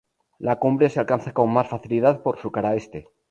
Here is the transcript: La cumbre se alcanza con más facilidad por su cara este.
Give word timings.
La 0.39 0.55
cumbre 0.57 0.89
se 0.89 0.99
alcanza 0.99 1.31
con 1.31 1.53
más 1.53 1.69
facilidad 1.69 2.23
por 2.23 2.39
su 2.39 2.51
cara 2.51 2.73
este. 2.73 3.07